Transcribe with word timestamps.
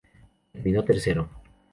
Terminó 0.51 0.83
tercero. 0.83 1.29